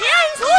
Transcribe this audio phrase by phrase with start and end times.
[0.00, 0.49] 天子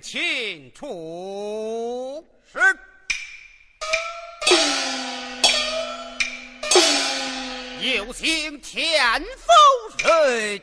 [0.00, 2.58] 请楚师，
[7.80, 10.60] 有请田夫人。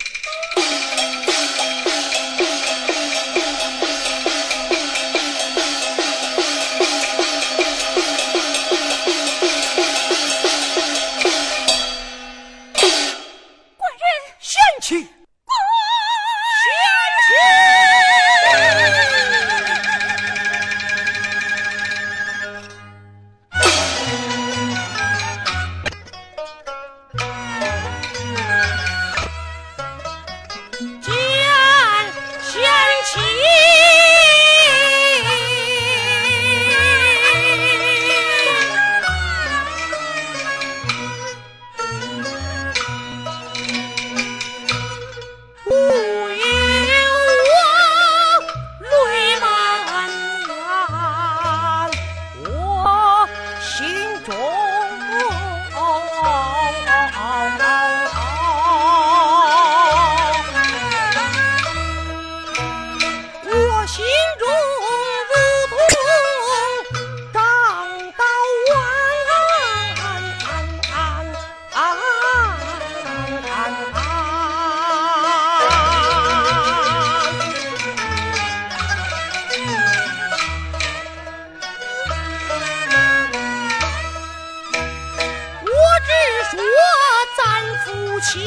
[88.21, 88.39] 情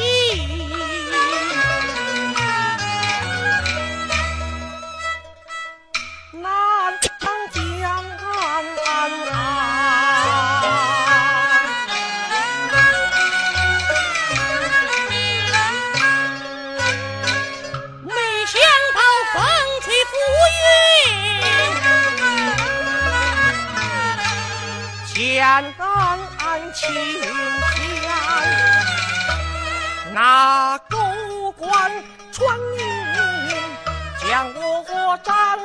[6.31, 6.41] 难
[7.01, 8.25] 讲安
[8.85, 9.11] 安
[18.03, 18.11] 没
[18.45, 18.53] 想
[18.93, 18.99] 到
[19.33, 19.41] 风
[19.81, 20.11] 吹浮
[20.51, 20.75] 云
[26.73, 27.54] 情
[30.15, 30.97] 那狗
[31.57, 31.91] 官
[32.31, 32.79] 穿绿
[34.17, 35.59] 将我斩，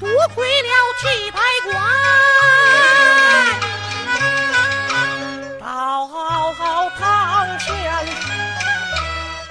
[0.00, 1.76] 多亏了七百官
[5.60, 6.08] 到
[6.98, 7.68] 堂前，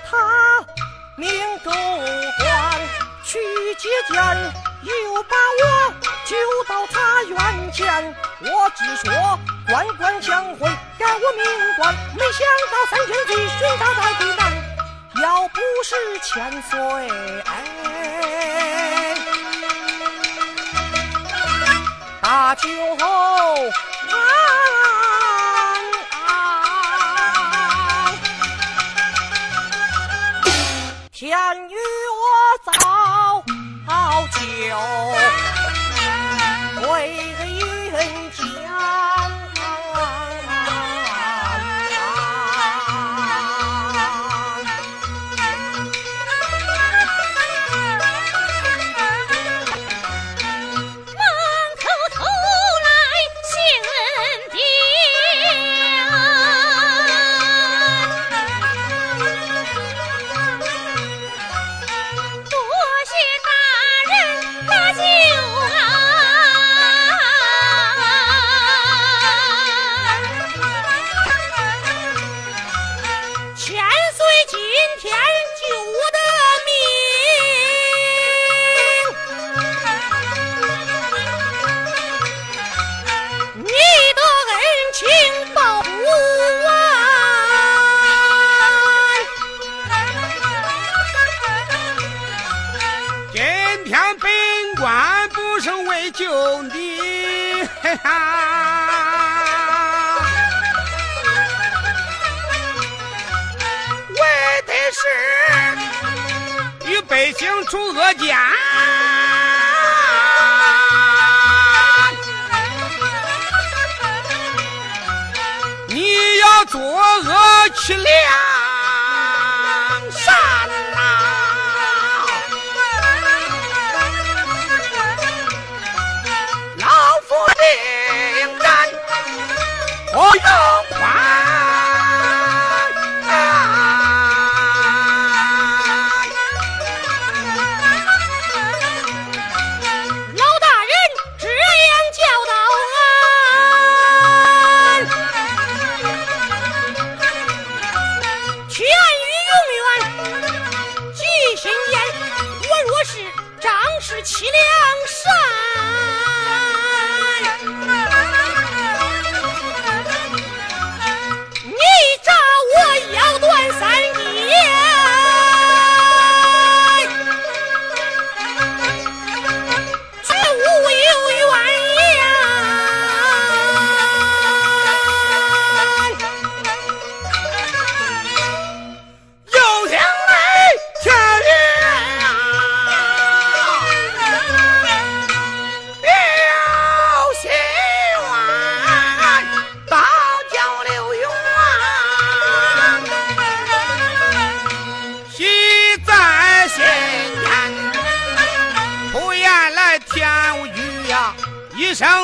[0.09, 0.65] 他
[1.15, 1.29] 命
[1.63, 2.49] 狗官
[3.23, 3.37] 去
[3.77, 4.17] 接见，
[4.81, 5.93] 又把我
[6.25, 6.35] 救。
[7.81, 9.11] 我只说
[9.67, 11.43] 官官相会，改我命
[11.77, 11.93] 官。
[12.15, 14.41] 没想到三千岁寻他在济南，
[15.23, 15.89] 要不是
[16.21, 16.73] 千岁，
[22.21, 22.67] 大酒
[22.99, 23.05] 后。
[31.11, 31.37] 天
[31.69, 32.23] 与我
[32.63, 32.71] 造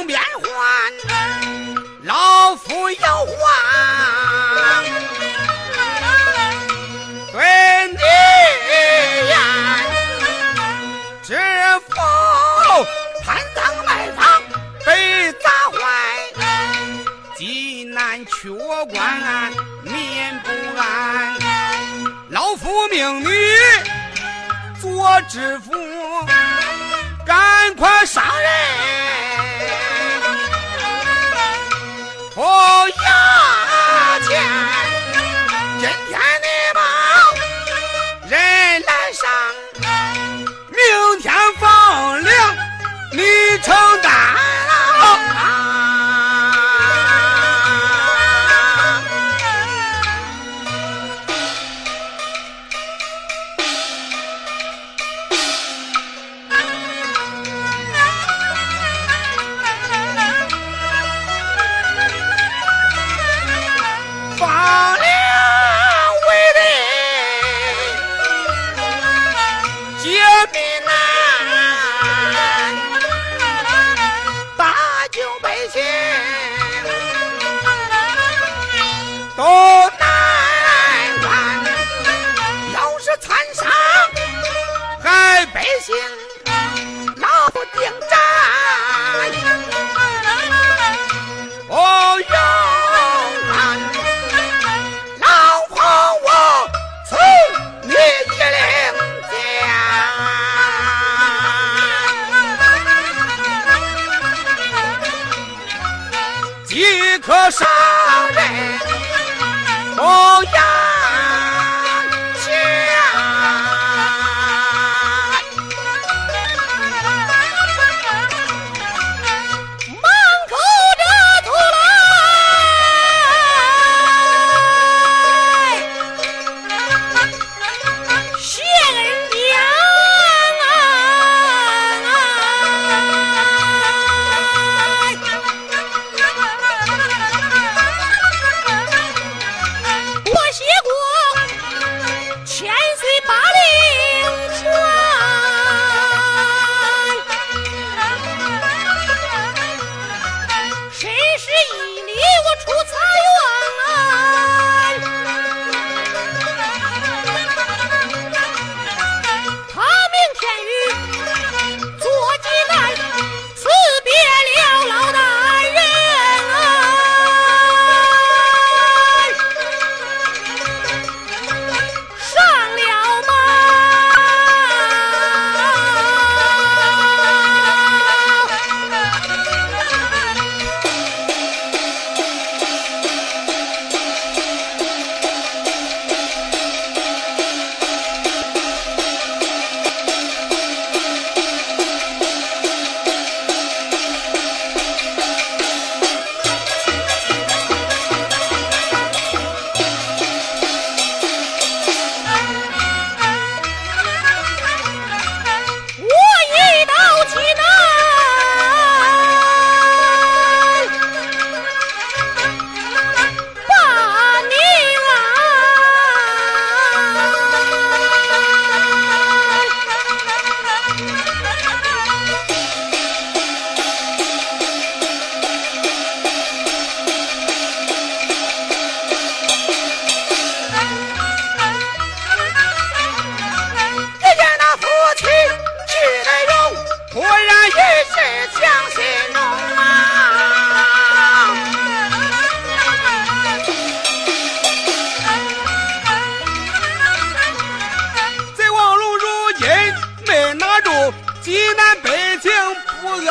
[0.06, 0.50] 变换
[2.04, 3.36] 老夫要换
[7.32, 9.36] 对你呀
[11.24, 11.34] 知
[11.90, 12.86] 否
[13.24, 14.42] 贪赃卖赃
[14.86, 15.78] 被砸坏
[17.36, 18.50] 济南缺
[18.92, 19.52] 官
[19.84, 19.94] 民
[20.44, 21.36] 不安
[22.30, 23.28] 老夫命你
[24.80, 25.72] 做知府
[27.26, 29.14] 赶快上任
[35.88, 36.45] 今天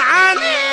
[0.05, 0.64] عن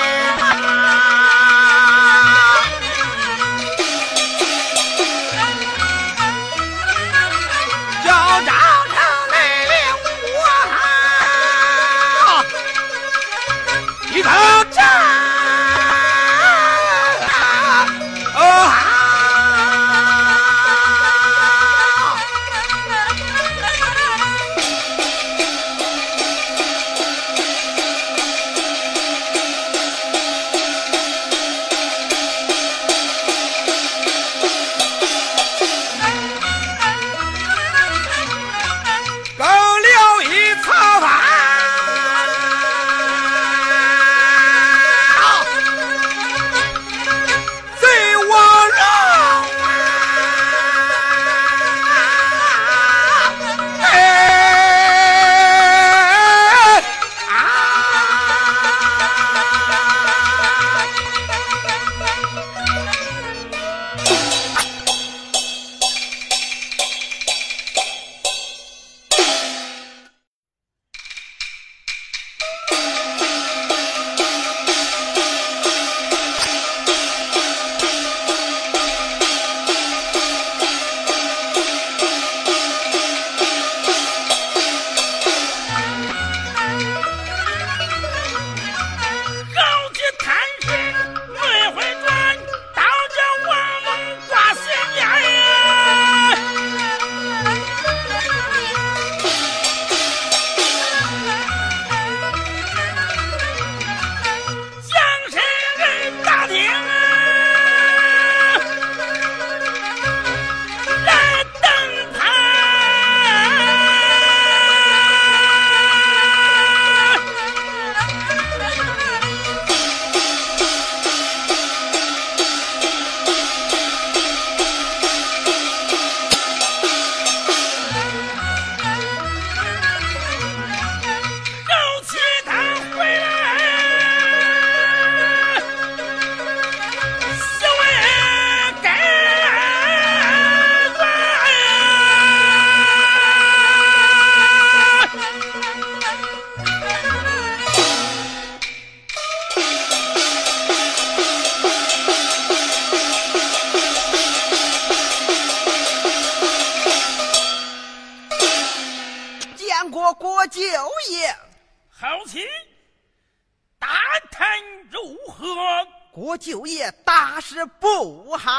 [168.11, 168.51] 不好，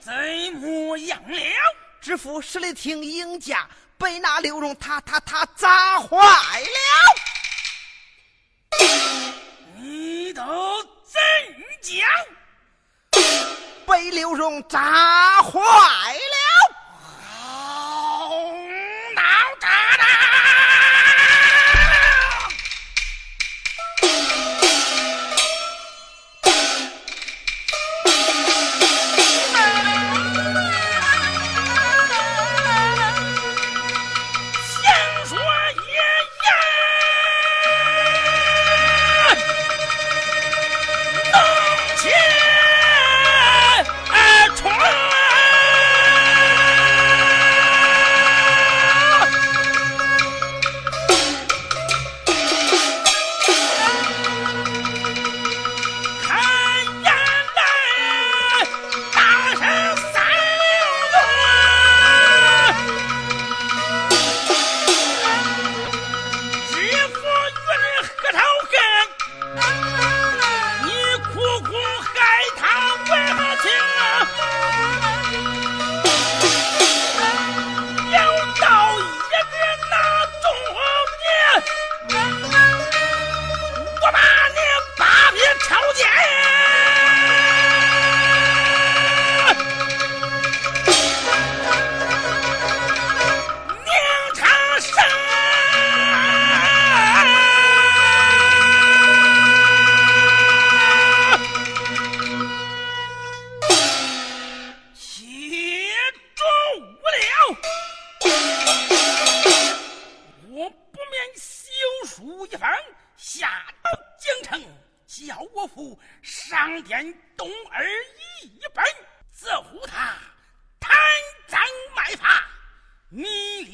[0.00, 0.10] 怎
[0.54, 1.38] 么样了？
[2.00, 6.78] 知府十里亭赢家被那刘荣他他他砸坏了。
[9.76, 10.42] 你都
[11.04, 11.20] 怎
[11.82, 12.08] 讲？
[13.86, 16.74] 被刘荣砸坏了。
[17.28, 18.30] 好
[19.14, 19.22] 闹
[19.60, 20.04] 炸了！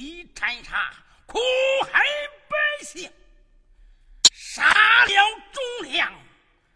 [0.07, 0.95] 力斩杀，
[1.27, 1.41] 苦
[1.91, 2.01] 害
[2.49, 3.11] 百姓，
[4.33, 4.63] 杀
[5.05, 5.13] 了
[5.53, 6.15] 忠良，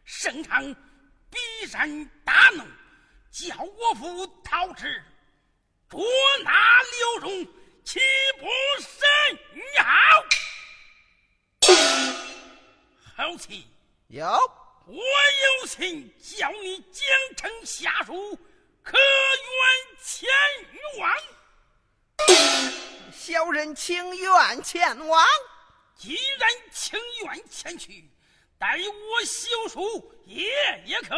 [0.04, 0.74] 盛唐
[1.30, 1.38] 必
[1.70, 2.64] 然大怒，
[3.30, 5.00] 叫我父逃之，
[5.88, 6.02] 捉
[6.42, 7.46] 拿刘荣，
[7.84, 8.00] 岂
[8.40, 8.48] 不
[8.80, 9.38] 甚
[9.78, 10.24] 好？
[13.30, 13.64] 好奇，
[14.08, 14.26] 有
[14.86, 14.96] 我
[15.60, 18.36] 有心叫你江城下书，
[18.82, 20.28] 可愿前
[20.98, 21.16] 往？
[23.12, 25.26] 小人情愿前往。
[25.96, 28.08] 既然情愿前去，
[28.58, 30.50] 待我休书也
[30.86, 31.16] 也可。